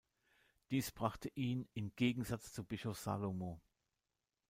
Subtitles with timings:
[0.71, 3.61] Dies brachte ihn in Gegensatz zu Bischof Salomo.